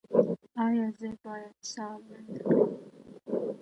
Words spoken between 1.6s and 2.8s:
ساه لنډه کړم؟